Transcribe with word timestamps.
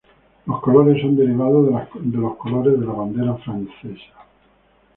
Los 0.47 0.59
colores 0.61 0.99
son 0.99 1.15
derivados 1.15 1.69
de 1.93 2.17
los 2.17 2.35
colores 2.37 2.79
de 2.79 2.87
la 2.87 2.91
bandera 2.93 3.35
francesa. 3.35 4.17